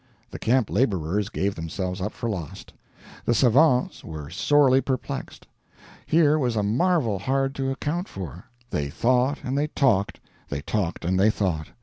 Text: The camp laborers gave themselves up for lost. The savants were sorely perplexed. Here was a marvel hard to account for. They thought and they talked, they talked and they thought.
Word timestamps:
The 0.31 0.39
camp 0.39 0.71
laborers 0.71 1.29
gave 1.29 1.53
themselves 1.53 2.01
up 2.01 2.11
for 2.11 2.27
lost. 2.27 2.73
The 3.25 3.35
savants 3.35 4.03
were 4.03 4.31
sorely 4.31 4.81
perplexed. 4.81 5.45
Here 6.07 6.39
was 6.39 6.55
a 6.55 6.63
marvel 6.63 7.19
hard 7.19 7.53
to 7.61 7.69
account 7.69 8.07
for. 8.07 8.45
They 8.71 8.89
thought 8.89 9.41
and 9.43 9.55
they 9.55 9.67
talked, 9.67 10.19
they 10.49 10.61
talked 10.63 11.05
and 11.05 11.19
they 11.19 11.29
thought. 11.29 11.67